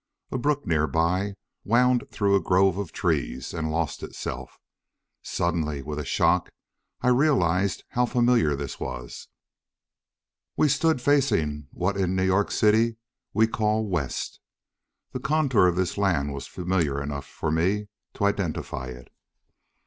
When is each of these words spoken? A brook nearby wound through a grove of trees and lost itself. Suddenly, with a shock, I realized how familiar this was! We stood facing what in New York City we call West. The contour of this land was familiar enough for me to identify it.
A 0.31 0.37
brook 0.39 0.65
nearby 0.65 1.35
wound 1.63 2.09
through 2.09 2.35
a 2.35 2.41
grove 2.41 2.79
of 2.79 2.91
trees 2.91 3.53
and 3.53 3.69
lost 3.69 4.01
itself. 4.01 4.57
Suddenly, 5.21 5.83
with 5.83 5.99
a 5.99 6.05
shock, 6.05 6.49
I 7.01 7.09
realized 7.09 7.83
how 7.89 8.07
familiar 8.07 8.55
this 8.55 8.79
was! 8.79 9.27
We 10.57 10.69
stood 10.69 11.03
facing 11.03 11.67
what 11.69 11.97
in 11.97 12.15
New 12.15 12.25
York 12.25 12.49
City 12.49 12.97
we 13.31 13.45
call 13.45 13.85
West. 13.87 14.39
The 15.11 15.19
contour 15.19 15.67
of 15.67 15.75
this 15.75 15.99
land 15.99 16.33
was 16.33 16.47
familiar 16.47 16.99
enough 16.99 17.27
for 17.27 17.51
me 17.51 17.85
to 18.15 18.25
identify 18.25 18.87
it. 18.87 19.13